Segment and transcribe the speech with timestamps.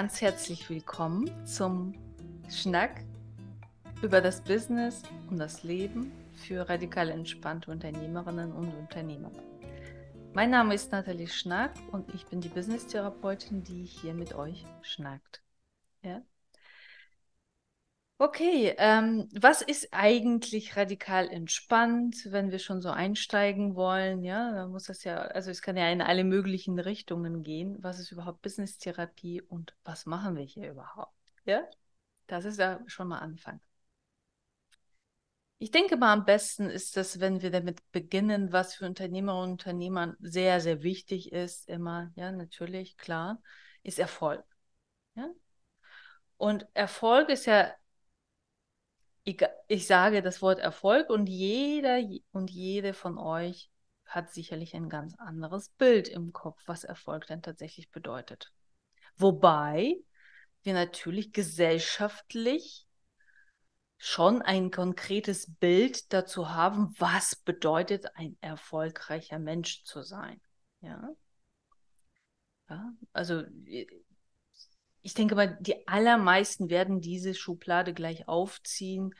[0.00, 1.92] Ganz herzlich willkommen zum
[2.48, 3.04] Schnack
[4.00, 9.30] über das Business und das Leben für radikal entspannte Unternehmerinnen und Unternehmer.
[10.32, 15.42] Mein Name ist Nathalie Schnack und ich bin die Business-Therapeutin, die hier mit euch schnackt.
[16.00, 16.22] Ja?
[18.22, 24.22] Okay, ähm, was ist eigentlich radikal entspannt, wenn wir schon so einsteigen wollen?
[24.22, 27.82] Ja, dann muss das ja, also es kann ja in alle möglichen Richtungen gehen.
[27.82, 31.14] Was ist überhaupt Business-Therapie und was machen wir hier überhaupt?
[31.46, 31.62] Ja,
[32.26, 33.58] das ist ja schon mal Anfang.
[35.56, 39.52] Ich denke mal, am besten ist es, wenn wir damit beginnen, was für Unternehmer und
[39.52, 43.40] Unternehmer sehr, sehr wichtig ist, immer, ja, natürlich, klar,
[43.82, 44.44] ist Erfolg.
[45.14, 45.30] Ja?
[46.36, 47.70] Und Erfolg ist ja
[49.24, 52.00] ich sage das Wort Erfolg und jeder
[52.32, 53.70] und jede von euch
[54.06, 58.52] hat sicherlich ein ganz anderes Bild im Kopf, was Erfolg denn tatsächlich bedeutet.
[59.16, 59.96] Wobei
[60.62, 62.86] wir natürlich gesellschaftlich
[63.98, 70.40] schon ein konkretes Bild dazu haben, was bedeutet ein erfolgreicher Mensch zu sein.
[70.80, 71.10] Ja,
[72.68, 73.44] ja also
[75.02, 79.14] ich denke mal, die allermeisten werden diese Schublade gleich aufziehen.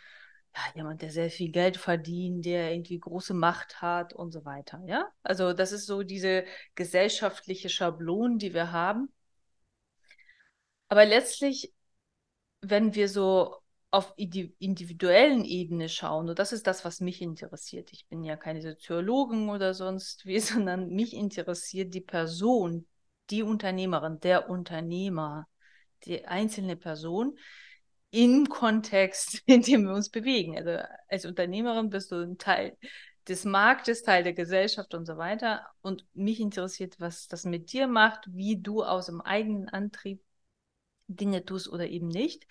[0.54, 4.82] Ja, jemand, der sehr viel Geld verdient, der irgendwie große Macht hat und so weiter.
[4.86, 9.12] Ja, also das ist so diese gesellschaftliche Schablon, die wir haben.
[10.88, 11.72] Aber letztlich,
[12.62, 13.56] wenn wir so
[13.92, 17.92] auf individuellen Ebene schauen, und das ist das, was mich interessiert.
[17.92, 22.86] Ich bin ja keine Soziologin oder sonst wie, sondern mich interessiert die Person,
[23.30, 25.48] die Unternehmerin, der Unternehmer,
[26.04, 27.38] die einzelne Person
[28.10, 30.56] im Kontext, in dem wir uns bewegen.
[30.56, 32.76] Also als Unternehmerin bist du ein Teil
[33.28, 35.66] des Marktes, Teil der Gesellschaft und so weiter.
[35.82, 40.22] Und mich interessiert, was das mit dir macht, wie du aus dem eigenen Antrieb
[41.06, 42.46] Dinge tust oder eben nicht.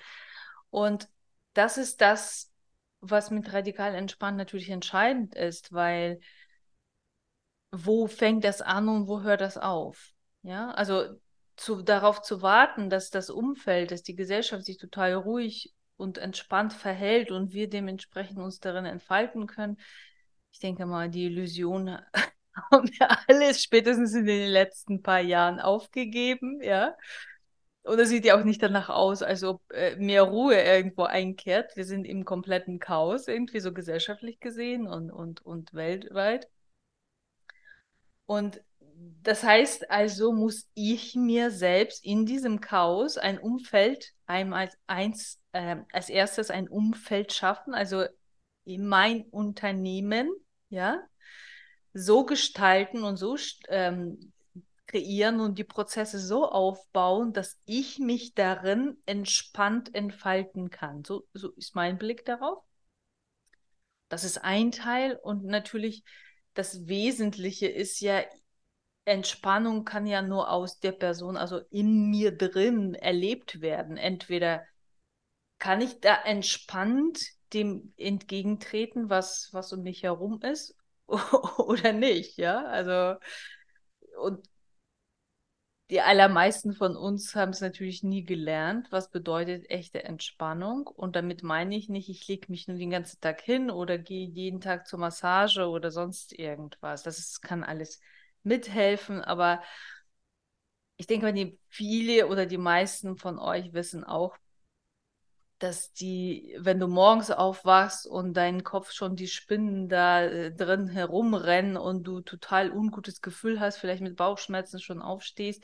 [0.69, 1.09] Und
[1.53, 2.51] das ist das,
[3.01, 6.19] was mit radikal entspannt natürlich entscheidend ist, weil
[7.71, 10.13] wo fängt das an und wo hört das auf?
[10.41, 11.19] Ja, also
[11.59, 16.73] zu, darauf zu warten, dass das Umfeld, dass die Gesellschaft sich total ruhig und entspannt
[16.73, 19.77] verhält und wir dementsprechend uns darin entfalten können.
[20.51, 21.97] Ich denke mal, die Illusion
[22.71, 26.95] haben wir alles spätestens in den letzten paar Jahren aufgegeben, ja.
[27.83, 31.75] Und es sieht ja auch nicht danach aus, als ob äh, mehr Ruhe irgendwo einkehrt.
[31.75, 36.47] Wir sind im kompletten Chaos, irgendwie so gesellschaftlich gesehen und, und, und weltweit.
[38.25, 38.61] Und
[39.21, 45.77] das heißt also, muss ich mir selbst in diesem Chaos ein Umfeld, einmal eins, äh,
[45.91, 48.05] als erstes ein Umfeld schaffen, also
[48.65, 50.29] in mein Unternehmen,
[50.69, 51.01] ja,
[51.93, 53.35] so gestalten und so
[53.69, 54.31] ähm,
[54.85, 61.03] kreieren und die Prozesse so aufbauen, dass ich mich darin entspannt entfalten kann.
[61.03, 62.63] So, so ist mein Blick darauf.
[64.07, 66.03] Das ist ein Teil und natürlich
[66.53, 68.23] das Wesentliche ist ja,
[69.09, 73.97] Entspannung kann ja nur aus der Person, also in mir drin erlebt werden.
[73.97, 74.65] Entweder
[75.59, 77.19] kann ich da entspannt
[77.53, 80.75] dem entgegentreten, was, was um mich herum ist,
[81.57, 82.65] oder nicht, ja?
[82.65, 83.15] Also,
[84.21, 84.47] und
[85.89, 90.85] die allermeisten von uns haben es natürlich nie gelernt, was bedeutet echte Entspannung.
[90.87, 94.27] Und damit meine ich nicht, ich lege mich nur den ganzen Tag hin oder gehe
[94.27, 97.01] jeden Tag zur Massage oder sonst irgendwas.
[97.03, 97.99] Das ist, kann alles
[98.43, 99.61] mithelfen, aber
[100.97, 104.35] ich denke die viele oder die meisten von euch wissen auch,
[105.59, 110.87] dass die, wenn du morgens aufwachst und dein Kopf schon die Spinnen da äh, drin
[110.87, 115.63] herumrennen und du total ungutes Gefühl hast, vielleicht mit Bauchschmerzen schon aufstehst,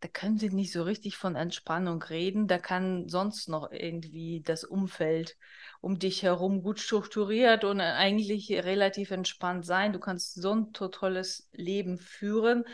[0.00, 2.48] da können sie nicht so richtig von Entspannung reden.
[2.48, 5.36] Da kann sonst noch irgendwie das Umfeld
[5.82, 9.92] um dich herum gut strukturiert und eigentlich relativ entspannt sein.
[9.92, 12.64] Du kannst so ein tolles Leben führen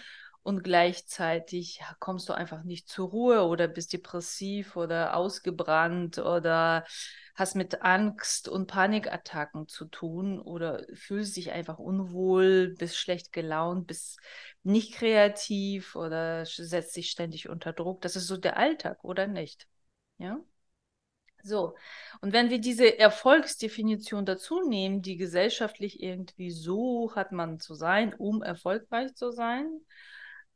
[0.47, 6.85] und gleichzeitig kommst du einfach nicht zur Ruhe oder bist depressiv oder ausgebrannt oder
[7.35, 13.89] hast mit Angst und Panikattacken zu tun oder fühlst dich einfach unwohl, bist schlecht gelaunt,
[13.89, 14.21] bist
[14.63, 18.01] nicht kreativ oder setzt dich ständig unter Druck.
[18.03, 19.67] Das ist so der Alltag, oder nicht?
[20.19, 20.39] Ja?
[21.43, 21.75] So,
[22.21, 28.15] und wenn wir diese Erfolgsdefinition dazu nehmen, die gesellschaftlich irgendwie so hat man zu sein,
[28.15, 29.81] um erfolgreich zu sein,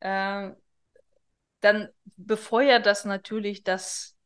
[0.00, 0.50] äh,
[1.60, 4.16] dann befeuert das natürlich das,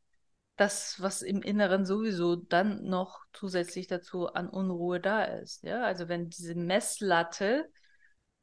[0.57, 5.63] das, was im Inneren sowieso dann noch zusätzlich dazu an Unruhe da ist.
[5.65, 5.83] Ja?
[5.85, 7.69] Also wenn diese Messlatte,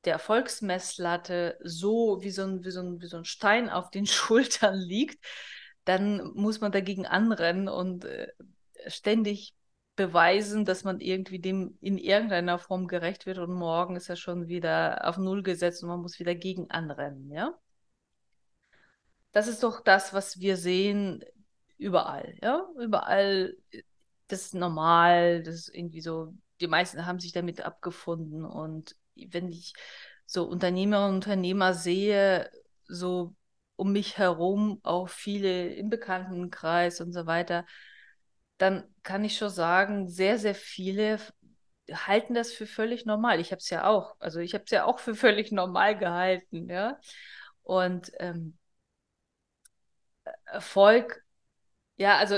[0.05, 4.05] der Erfolgsmesslatte so wie so ein, wie so ein, wie so ein Stein auf den
[4.07, 5.23] Schultern liegt,
[5.85, 8.27] dann muss man dagegen anrennen und äh,
[8.87, 9.53] ständig
[10.07, 14.47] beweisen, dass man irgendwie dem in irgendeiner Form gerecht wird und morgen ist er schon
[14.47, 17.53] wieder auf Null gesetzt und man muss wieder gegen anrennen, ja?
[19.31, 21.23] Das ist doch das, was wir sehen
[21.77, 22.67] überall, ja?
[22.79, 23.55] Überall,
[24.27, 29.49] das ist normal, das ist irgendwie so, die meisten haben sich damit abgefunden und wenn
[29.49, 29.73] ich
[30.25, 32.49] so Unternehmerinnen und Unternehmer sehe,
[32.87, 33.35] so
[33.75, 37.65] um mich herum, auch viele im Bekanntenkreis und so weiter,
[38.61, 41.19] dann kann ich schon sagen, sehr, sehr viele
[41.91, 43.39] halten das für völlig normal.
[43.39, 46.69] Ich habe es ja auch, also ich habe es ja auch für völlig normal gehalten,
[46.69, 46.99] ja.
[47.63, 48.57] Und ähm,
[50.45, 51.23] Erfolg,
[51.97, 52.35] ja, also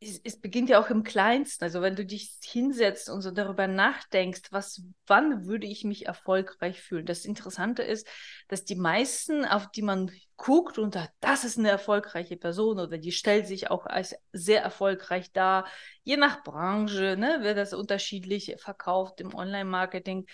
[0.00, 1.64] es, beginnt ja auch im Kleinsten.
[1.64, 6.80] Also wenn du dich hinsetzt und so darüber nachdenkst, was, wann würde ich mich erfolgreich
[6.80, 7.06] fühlen?
[7.06, 8.06] Das Interessante ist,
[8.48, 12.98] dass die meisten, auf die man guckt und sagt, das ist eine erfolgreiche Person oder
[12.98, 15.66] die stellt sich auch als sehr erfolgreich dar,
[16.04, 20.26] je nach Branche, ne, wird das unterschiedlich verkauft im Online-Marketing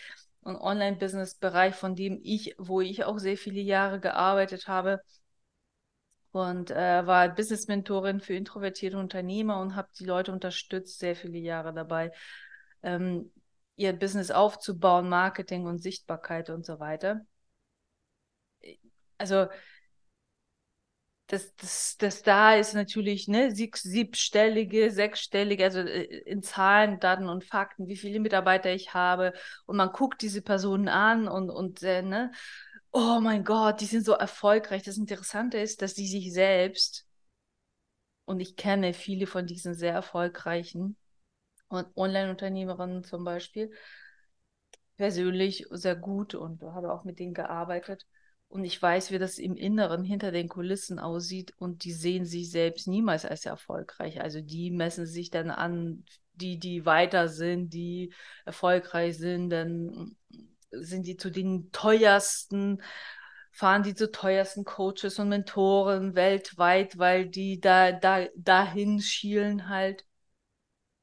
[0.43, 5.00] und Online-Business-Bereich, von dem ich, wo ich auch sehr viele Jahre gearbeitet habe
[6.34, 11.72] und äh, war Business-Mentorin für introvertierte Unternehmer und habe die Leute unterstützt, sehr viele Jahre
[11.72, 12.12] dabei,
[12.82, 13.31] ähm,
[13.76, 17.25] ihr Business aufzubauen, Marketing und Sichtbarkeit und so weiter.
[19.19, 19.48] Also
[21.28, 27.28] das, das, das da ist natürlich ne, sieb, siebstellige, sechsstellige, also äh, in Zahlen, Daten
[27.28, 29.32] und Fakten, wie viele Mitarbeiter ich habe.
[29.66, 32.31] Und man guckt diese Personen an und, und äh, ne,
[32.94, 34.82] oh mein Gott, die sind so erfolgreich.
[34.85, 37.06] Das Interessante ist, dass die sich selbst,
[38.25, 40.96] und ich kenne viele von diesen sehr erfolgreichen
[41.69, 43.73] Online-Unternehmerinnen zum Beispiel,
[44.96, 48.06] persönlich sehr gut und habe auch mit denen gearbeitet.
[48.46, 52.52] Und ich weiß, wie das im Inneren hinter den Kulissen aussieht und die sehen sich
[52.52, 54.20] selbst niemals als erfolgreich.
[54.20, 56.05] Also die messen sich dann an,
[56.35, 58.14] die, die weiter sind, die
[58.44, 60.17] erfolgreich sind, dann
[60.81, 62.82] sind die zu den teuersten,
[63.53, 70.05] fahren die zu teuersten Coaches und Mentoren weltweit, weil die da, da dahin schielen halt.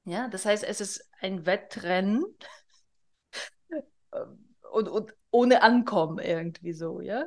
[0.03, 2.25] Ja, das heißt, es ist ein Wettrennen
[4.71, 7.25] und, und ohne Ankommen irgendwie so, ja.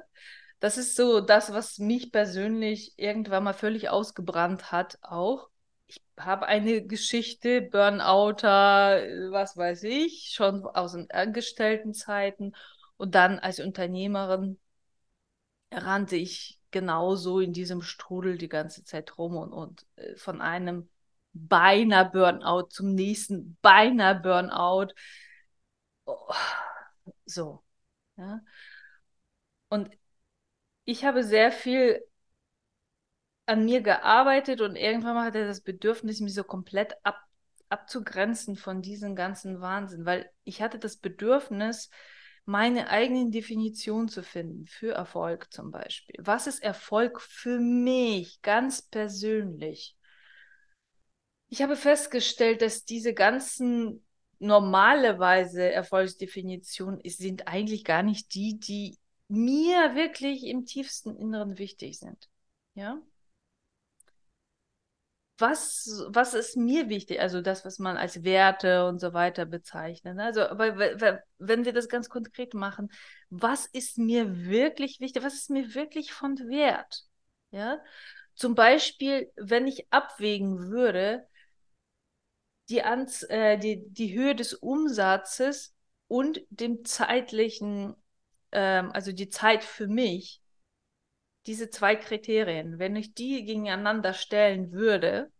[0.61, 5.51] Das ist so das, was mich persönlich irgendwann mal völlig ausgebrannt hat, auch
[5.87, 12.55] ich habe eine Geschichte, Burnouter, was weiß ich, schon aus den Angestelltenzeiten.
[12.97, 14.59] Und dann als Unternehmerin
[15.73, 20.89] rannte ich genauso in diesem Strudel die ganze Zeit rum und, und äh, von einem
[21.33, 24.93] beinahe Burnout zum nächsten beinahe Burnout.
[26.07, 26.33] Oh,
[27.27, 27.63] so.
[28.17, 28.41] Ja.
[29.69, 29.91] Und
[30.85, 32.03] ich habe sehr viel
[33.47, 37.19] an mir gearbeitet und irgendwann mal hatte er das Bedürfnis, mich so komplett ab,
[37.69, 41.91] abzugrenzen von diesem ganzen Wahnsinn, weil ich hatte das Bedürfnis,
[42.47, 46.17] meine eigenen Definition zu finden für Erfolg zum Beispiel.
[46.19, 49.97] Was ist Erfolg für mich ganz persönlich?
[51.49, 54.05] Ich habe festgestellt, dass diese ganzen
[54.39, 62.29] normalerweise Erfolgsdefinitionen sind eigentlich gar nicht die, die mir wirklich im tiefsten Inneren wichtig sind.
[62.75, 63.01] Ja?
[65.39, 67.21] Was, was ist mir wichtig?
[67.21, 70.17] Also das, was man als Werte und so weiter bezeichnet.
[70.17, 70.25] Ne?
[70.25, 70.79] Also, aber
[71.39, 72.91] wenn wir das ganz konkret machen,
[73.31, 75.25] was ist mir wirklich wichtig?
[75.25, 77.05] Was ist mir wirklich von Wert?
[77.51, 77.79] Ja,
[78.35, 81.27] zum Beispiel, wenn ich abwägen würde,
[82.69, 85.75] die, Anz äh, die, die Höhe des Umsatzes
[86.09, 87.95] und dem zeitlichen,
[88.53, 90.41] ähm, also die Zeit für mich,
[91.47, 95.31] diese zwei Kriterien, wenn ich die gegeneinander stellen würde,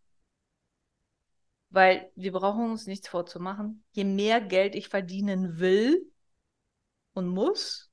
[1.69, 6.09] weil wir brauchen uns nichts vorzumachen, je mehr Geld ich verdienen will
[7.13, 7.91] und muss,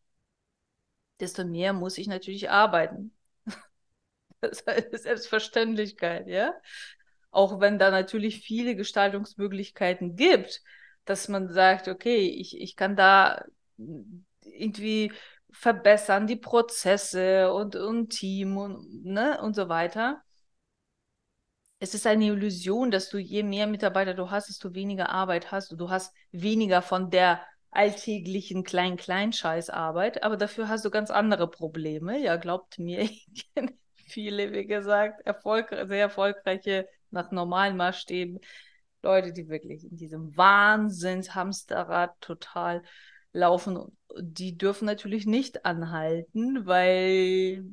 [1.20, 3.14] desto mehr muss ich natürlich arbeiten.
[4.40, 6.52] Das ist Selbstverständlichkeit, ja.
[7.30, 10.62] Auch wenn da natürlich viele Gestaltungsmöglichkeiten gibt,
[11.04, 13.44] dass man sagt, okay, ich, ich kann da
[14.42, 15.12] irgendwie
[15.52, 20.22] verbessern, die Prozesse und, und Team und, ne, und so weiter.
[21.78, 25.72] Es ist eine Illusion, dass du je mehr Mitarbeiter du hast, desto weniger Arbeit hast
[25.72, 27.40] du hast weniger von der
[27.72, 32.18] alltäglichen Klein-Klein-Scheiß-Arbeit, aber dafür hast du ganz andere Probleme.
[32.18, 38.40] Ja, glaubt mir, ich kenne viele, wie gesagt, Erfolg, sehr erfolgreiche, nach normalen Maßstäben,
[39.02, 42.82] Leute, die wirklich in diesem Wahnsinns-Hamsterrad total
[43.32, 47.64] laufen die dürfen natürlich nicht anhalten, weil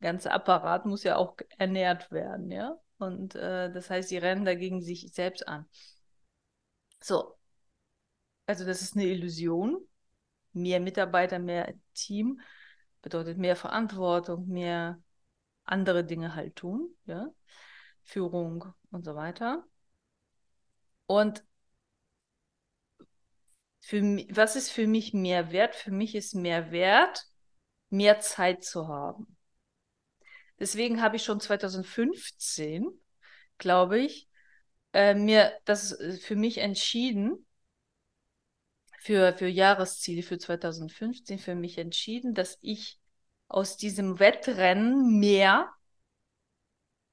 [0.00, 2.78] ganze Apparat muss ja auch ernährt werden, ja.
[2.98, 5.66] Und äh, das heißt, sie rennen dagegen sich selbst an.
[7.00, 7.36] So.
[8.46, 9.86] Also das ist eine Illusion.
[10.52, 12.40] Mehr Mitarbeiter, mehr Team
[13.02, 15.00] bedeutet mehr Verantwortung, mehr
[15.64, 17.28] andere Dinge halt tun, ja.
[18.02, 19.64] Führung und so weiter.
[21.06, 21.44] Und
[23.80, 25.74] für was ist für mich mehr wert?
[25.74, 27.24] Für mich ist mehr wert,
[27.88, 29.36] mehr Zeit zu haben.
[30.58, 32.86] Deswegen habe ich schon 2015,
[33.58, 34.28] glaube ich,
[34.92, 37.46] äh, mir das äh, für mich entschieden,
[39.00, 43.00] für, für Jahresziele für 2015 für mich entschieden, dass ich
[43.48, 45.72] aus diesem Wettrennen mehr,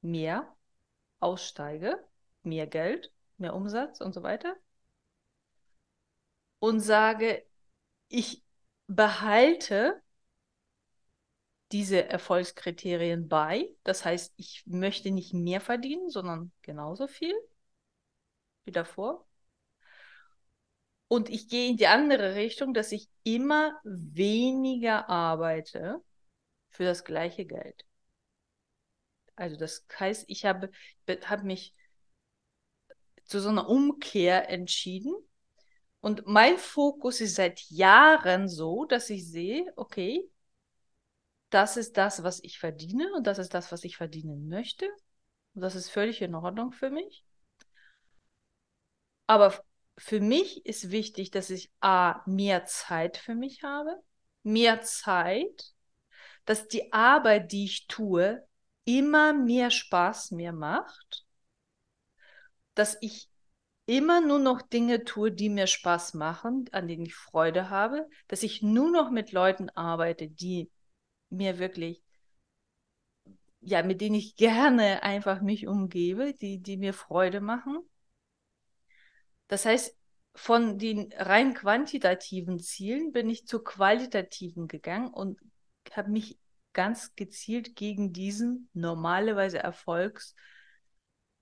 [0.01, 0.53] mehr
[1.19, 1.97] aussteige,
[2.43, 4.55] mehr Geld, mehr Umsatz und so weiter.
[6.60, 7.46] Und sage,
[8.10, 8.44] ich
[8.88, 10.02] behalte
[11.72, 13.76] diese Erfolgskriterien bei.
[13.84, 17.34] Das heißt, ich möchte nicht mehr verdienen, sondern genauso viel
[18.66, 19.26] wie davor.
[21.08, 26.04] Und ich gehe in die andere Richtung, dass ich immer weniger arbeite
[26.70, 27.86] für das gleiche Geld.
[29.36, 30.72] Also das heißt, ich habe,
[31.26, 31.74] habe mich
[33.26, 35.14] zu so einer Umkehr entschieden.
[36.01, 40.30] Und mein Fokus ist seit Jahren so, dass ich sehe, okay,
[41.50, 44.88] das ist das, was ich verdiene und das ist das, was ich verdienen möchte.
[45.54, 47.24] Und das ist völlig in Ordnung für mich.
[49.27, 49.54] Aber
[49.98, 54.01] für mich ist wichtig, dass ich A, mehr Zeit für mich habe,
[54.44, 55.74] mehr Zeit,
[56.46, 58.46] dass die Arbeit, die ich tue,
[58.86, 61.25] immer mehr Spaß mir macht,
[62.74, 63.30] dass ich
[63.88, 68.44] immer nur noch Dinge tue, die mir Spaß machen, an denen ich Freude habe, dass
[68.44, 70.70] ich nur noch mit Leuten arbeite, die
[71.29, 72.03] mir wirklich,
[73.62, 77.79] ja, mit denen ich gerne einfach mich umgebe, die, die mir Freude machen.
[79.48, 79.98] Das heißt,
[80.36, 85.39] von den rein quantitativen Zielen bin ich zu qualitativen gegangen und
[85.94, 86.38] habe mich
[86.74, 90.57] ganz gezielt gegen diesen normalerweise Erfolgsdefinition,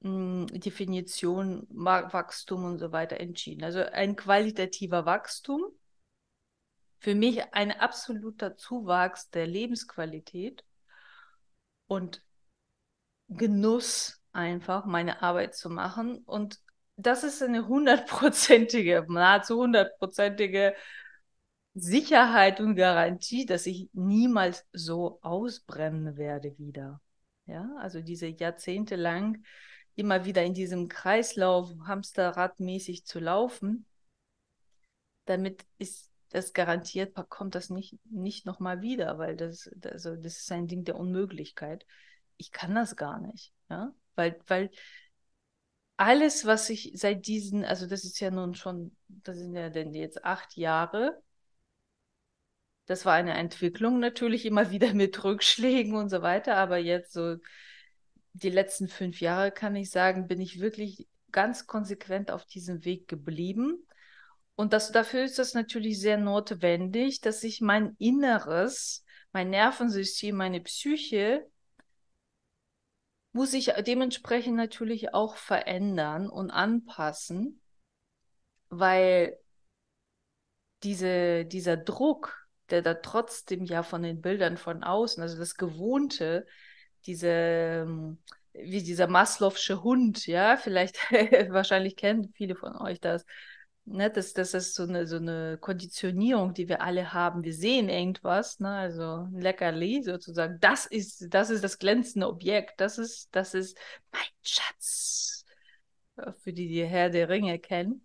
[0.02, 3.64] hm, Wachstum und so weiter entschieden.
[3.64, 5.72] Also ein qualitativer Wachstum
[7.00, 10.64] für mich ein absoluter Zuwachs der Lebensqualität
[11.88, 12.24] und
[13.28, 16.20] Genuss einfach, meine Arbeit zu machen.
[16.26, 16.60] Und
[16.96, 20.76] das ist eine hundertprozentige, nahezu hundertprozentige
[21.74, 27.02] Sicherheit und Garantie, dass ich niemals so ausbrennen werde wieder.
[27.46, 29.44] Ja, also diese Jahrzehnte lang
[29.96, 33.86] immer wieder in diesem Kreislauf Hamsterradmäßig zu laufen,
[35.26, 40.52] damit ist das garantiert kommt das nicht, nicht nochmal wieder, weil das, also das ist
[40.52, 41.86] ein Ding der Unmöglichkeit.
[42.36, 44.70] Ich kann das gar nicht, ja, weil, weil
[45.98, 49.94] alles, was ich seit diesen, also das ist ja nun schon, das sind ja denn
[49.94, 51.22] jetzt acht Jahre,
[52.86, 57.38] das war eine Entwicklung natürlich immer wieder mit Rückschlägen und so weiter, aber jetzt so
[58.36, 63.08] die letzten fünf Jahre kann ich sagen, bin ich wirklich ganz konsequent auf diesem Weg
[63.08, 63.86] geblieben.
[64.56, 70.60] Und das, dafür ist es natürlich sehr notwendig, dass ich mein Inneres, mein Nervensystem, meine
[70.62, 71.48] Psyche,
[73.32, 77.62] muss ich dementsprechend natürlich auch verändern und anpassen,
[78.70, 79.38] weil
[80.84, 86.46] diese, dieser Druck, der da trotzdem ja von den Bildern von außen, also das Gewohnte,
[87.06, 88.18] diese,
[88.54, 90.98] wie dieser Maslow'sche Hund, ja, vielleicht,
[91.52, 93.26] wahrscheinlich kennen viele von euch das,
[93.88, 97.44] Ne, das, das ist so eine, so eine Konditionierung, die wir alle haben.
[97.44, 100.58] Wir sehen irgendwas, ne, also ein Leckerli sozusagen.
[100.60, 102.80] Das ist, das ist das glänzende Objekt.
[102.82, 103.78] Das ist, das ist
[104.12, 105.46] mein Schatz.
[106.40, 108.05] Für die, die Herr der Ringe kennen.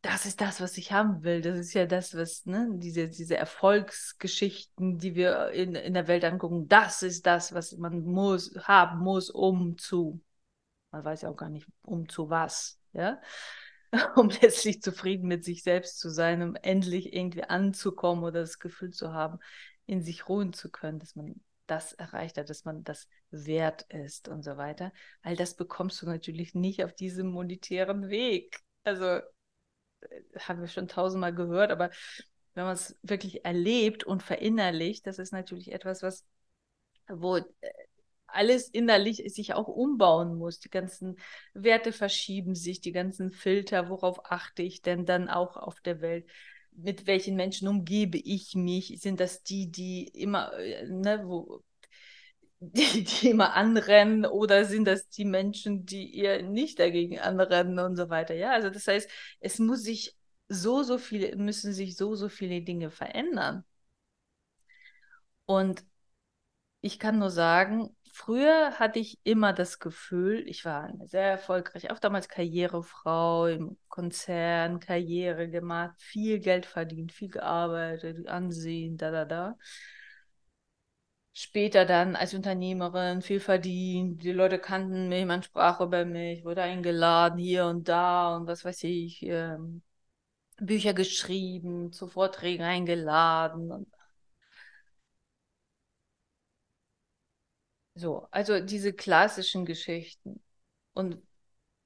[0.00, 1.40] Das ist das, was ich haben will.
[1.40, 6.24] Das ist ja das, was, ne, diese, diese Erfolgsgeschichten, die wir in, in der Welt
[6.24, 6.68] angucken.
[6.68, 10.20] Das ist das, was man muss, haben muss, um zu.
[10.92, 12.80] Man weiß ja auch gar nicht, um zu was.
[12.92, 13.20] Ja.
[14.16, 18.90] um letztlich zufrieden mit sich selbst zu sein, um endlich irgendwie anzukommen oder das Gefühl
[18.90, 19.38] zu haben,
[19.86, 24.28] in sich ruhen zu können, dass man das erreicht hat, dass man das wert ist
[24.28, 24.92] und so weiter.
[25.22, 28.60] All das bekommst du natürlich nicht auf diesem monetären Weg.
[28.84, 29.20] Also
[30.38, 31.90] haben wir schon tausendmal gehört, aber
[32.54, 36.24] wenn man es wirklich erlebt und verinnerlicht, das ist natürlich etwas, was
[37.08, 37.44] wo äh,
[38.26, 40.60] alles innerlich sich auch umbauen muss.
[40.60, 41.16] Die ganzen
[41.54, 46.26] Werte verschieben sich, die ganzen Filter, worauf achte ich denn dann auch auf der Welt?
[46.72, 49.00] Mit welchen Menschen umgebe ich mich?
[49.00, 51.62] Sind das die, die immer, äh, ne, wo,
[52.60, 57.96] die, die immer anrennen oder sind das die Menschen, die eher nicht dagegen anrennen und
[57.96, 58.34] so weiter.
[58.34, 59.10] Ja, also das heißt,
[59.40, 60.16] es muss sich
[60.48, 63.64] so, so viele, müssen sich so, so viele Dinge verändern.
[65.46, 65.84] Und
[66.80, 71.98] ich kann nur sagen, früher hatte ich immer das Gefühl, ich war sehr erfolgreiche, auch
[71.98, 79.58] damals Karrierefrau im Konzern, Karriere gemacht, viel Geld verdient, viel gearbeitet, Ansehen, da, da, da
[81.38, 84.22] später dann als Unternehmerin viel verdient.
[84.24, 88.64] Die Leute kannten mich, man sprach über mich, wurde eingeladen hier und da und was
[88.64, 89.82] weiß ich, ähm,
[90.58, 93.86] Bücher geschrieben, zu Vorträgen eingeladen.
[97.94, 100.42] So, also diese klassischen Geschichten.
[100.94, 101.22] Und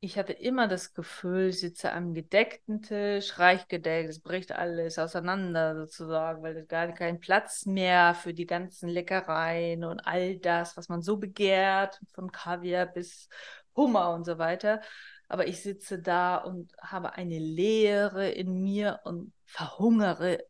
[0.05, 4.99] ich hatte immer das Gefühl, ich sitze am gedeckten Tisch, reich gedeckt, es bricht alles
[4.99, 10.77] auseinander sozusagen, weil es gar keinen Platz mehr für die ganzen Leckereien und all das,
[10.77, 13.29] was man so begehrt, von Kaviar bis
[13.77, 14.81] Hummer und so weiter.
[15.29, 20.45] Aber ich sitze da und habe eine Leere in mir und verhungere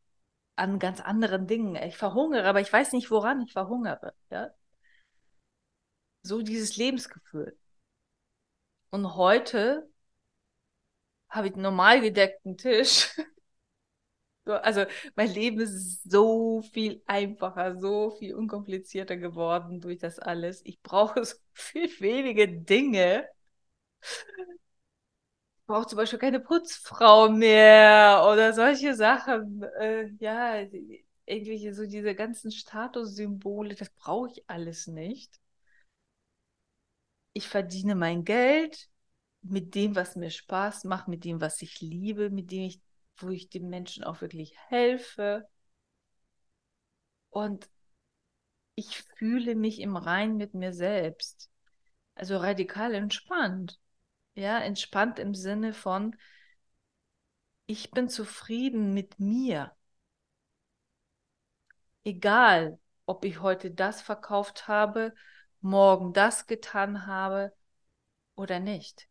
[0.57, 1.77] an ganz anderen Dingen.
[1.77, 4.15] Ich verhungere, aber ich weiß nicht, woran ich verhungere.
[4.31, 4.51] Ja?
[6.23, 7.59] So dieses Lebensgefühl.
[8.93, 9.89] Und heute
[11.29, 13.11] habe ich einen normal gedeckten Tisch.
[14.45, 14.85] also
[15.17, 20.61] mein Leben ist so viel einfacher, so viel unkomplizierter geworden durch das alles.
[20.65, 23.29] Ich brauche so viel wenige Dinge.
[25.61, 29.63] Ich brauche zum Beispiel keine Putzfrau mehr oder solche Sachen.
[29.81, 30.57] Äh, ja,
[31.25, 35.42] irgendwelche so diese ganzen Statussymbole, das brauche ich alles nicht
[37.33, 38.89] ich verdiene mein Geld
[39.43, 42.81] mit dem, was mir Spaß macht, mit dem, was ich liebe, mit dem ich,
[43.17, 45.49] wo ich den Menschen auch wirklich helfe.
[47.31, 47.69] Und
[48.75, 51.51] ich fühle mich im Rein mit mir selbst.
[52.15, 53.79] Also radikal entspannt.
[54.35, 56.17] Ja, entspannt im Sinne von,
[57.67, 59.75] ich bin zufrieden mit mir.
[62.05, 65.15] Egal, ob ich heute das verkauft habe
[65.63, 67.53] morgen das getan habe
[68.37, 69.09] oder nicht.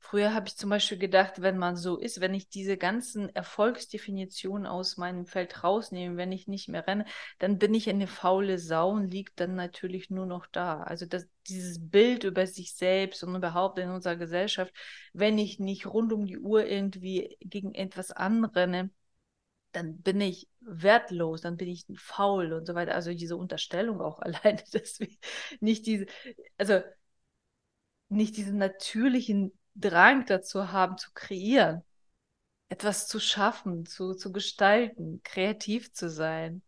[0.00, 4.66] Früher habe ich zum Beispiel gedacht, wenn man so ist, wenn ich diese ganzen Erfolgsdefinitionen
[4.66, 7.04] aus meinem Feld rausnehme, wenn ich nicht mehr renne,
[7.38, 10.82] dann bin ich eine faule Sau und liegt dann natürlich nur noch da.
[10.82, 14.72] Also das, dieses Bild über sich selbst und überhaupt in unserer Gesellschaft,
[15.12, 18.90] wenn ich nicht rund um die Uhr irgendwie gegen etwas anrenne,
[19.74, 22.94] dann bin ich wertlos, dann bin ich faul und so weiter.
[22.94, 25.08] Also diese Unterstellung auch alleine, dass wir
[25.60, 26.06] nicht diese,
[26.58, 26.80] also
[28.08, 31.82] nicht diesen natürlichen Drang dazu haben, zu kreieren,
[32.68, 36.62] etwas zu schaffen, zu, zu gestalten, kreativ zu sein.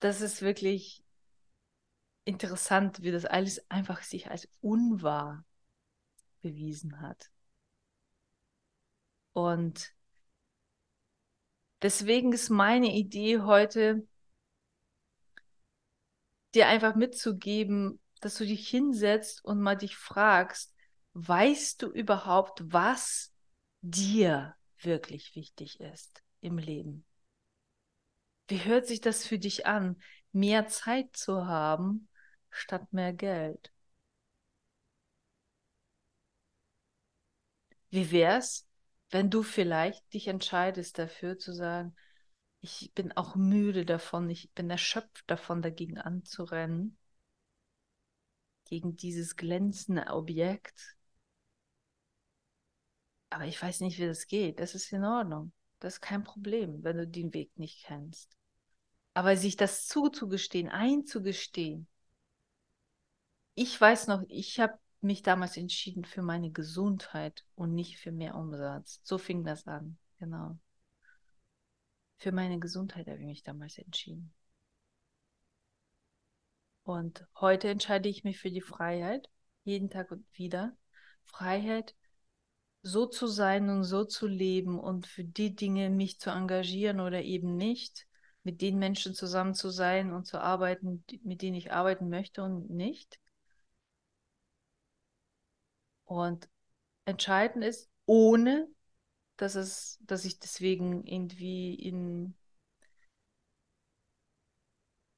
[0.00, 1.04] Das ist wirklich
[2.24, 5.44] interessant, wie das alles einfach sich als unwahr
[6.40, 7.30] bewiesen hat.
[9.32, 9.94] Und
[11.82, 14.06] Deswegen ist meine Idee heute,
[16.54, 20.74] dir einfach mitzugeben, dass du dich hinsetzt und mal dich fragst,
[21.14, 23.34] weißt du überhaupt, was
[23.80, 27.04] dir wirklich wichtig ist im Leben?
[28.48, 32.08] Wie hört sich das für dich an, mehr Zeit zu haben
[32.50, 33.72] statt mehr Geld?
[37.90, 38.66] Wie wär's,
[39.12, 41.94] wenn du vielleicht dich entscheidest dafür zu sagen,
[42.60, 46.96] ich bin auch müde davon, ich bin erschöpft davon, dagegen anzurennen,
[48.64, 50.96] gegen dieses glänzende Objekt.
[53.30, 54.60] Aber ich weiß nicht, wie das geht.
[54.60, 55.52] Das ist in Ordnung.
[55.78, 58.36] Das ist kein Problem, wenn du den Weg nicht kennst.
[59.14, 61.86] Aber sich das zuzugestehen, einzugestehen.
[63.54, 68.34] Ich weiß noch, ich habe mich damals entschieden für meine Gesundheit und nicht für mehr
[68.34, 69.00] Umsatz.
[69.02, 70.58] So fing das an, genau.
[72.18, 74.32] Für meine Gesundheit habe ich mich damals entschieden.
[76.84, 79.28] Und heute entscheide ich mich für die Freiheit,
[79.64, 80.76] jeden Tag und wieder.
[81.24, 81.94] Freiheit,
[82.82, 87.22] so zu sein und so zu leben und für die Dinge mich zu engagieren oder
[87.22, 88.06] eben nicht,
[88.42, 92.70] mit den Menschen zusammen zu sein und zu arbeiten, mit denen ich arbeiten möchte und
[92.70, 93.20] nicht.
[96.16, 96.48] Und
[97.06, 98.68] entscheidend ist, ohne
[99.38, 102.36] dass es, dass ich deswegen irgendwie in,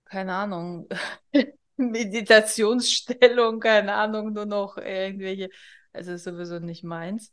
[0.04, 0.88] keine Ahnung,
[1.76, 5.50] Meditationsstellung, keine Ahnung, nur noch irgendwelche,
[5.92, 7.30] also ist sowieso nicht meins.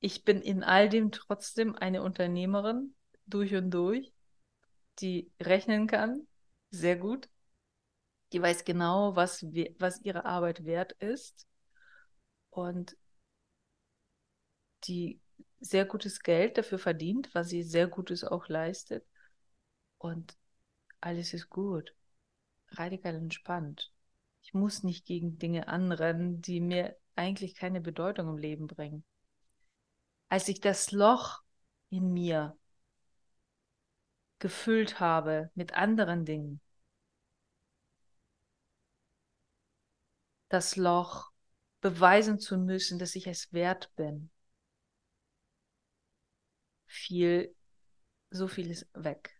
[0.00, 2.94] Ich bin in all dem trotzdem eine Unternehmerin,
[3.26, 4.12] durch und durch,
[5.00, 6.26] die rechnen kann,
[6.70, 7.28] sehr gut,
[8.32, 9.42] Die weiß genau, was,
[9.78, 11.46] was ihre Arbeit wert ist.
[12.52, 12.96] Und
[14.84, 15.20] die
[15.60, 19.06] sehr gutes Geld dafür verdient, was sie sehr Gutes auch leistet.
[19.96, 20.36] Und
[21.00, 21.94] alles ist gut.
[22.68, 23.92] Radikal entspannt.
[24.42, 29.02] Ich muss nicht gegen Dinge anrennen, die mir eigentlich keine Bedeutung im Leben bringen.
[30.28, 31.42] Als ich das Loch
[31.88, 32.56] in mir
[34.40, 36.60] gefüllt habe mit anderen Dingen,
[40.48, 41.31] das Loch
[41.82, 44.30] beweisen zu müssen, dass ich es wert bin,
[46.86, 47.54] viel,
[48.30, 49.38] so vieles weg.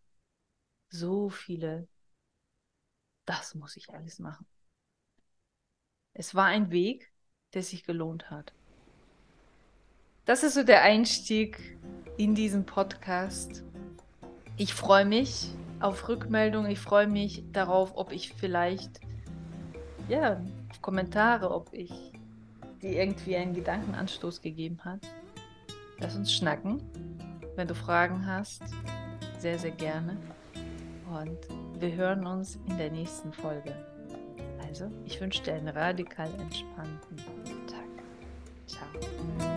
[0.90, 1.88] So viele,
[3.26, 4.46] das muss ich alles machen.
[6.14, 7.14] Es war ein Weg,
[7.55, 8.52] der sich gelohnt hat.
[10.24, 11.78] Das ist so der Einstieg
[12.18, 13.62] in diesen Podcast.
[14.57, 15.50] Ich freue mich
[15.81, 16.70] auf Rückmeldungen.
[16.70, 19.00] Ich freue mich darauf, ob ich vielleicht,
[20.09, 22.12] ja, auf Kommentare, ob ich
[22.83, 25.01] dir irgendwie einen Gedankenanstoß gegeben hat.
[25.99, 26.83] Lass uns schnacken.
[27.57, 28.62] Wenn du Fragen hast,
[29.38, 30.16] sehr, sehr gerne.
[31.07, 31.38] Und
[31.81, 33.75] wir hören uns in der nächsten Folge.
[34.66, 37.16] Also, ich wünsche dir einen radikal entspannten
[37.66, 37.83] Tag.
[38.66, 39.52] Ciao.